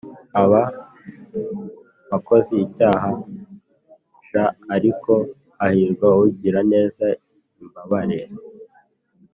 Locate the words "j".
4.29-4.31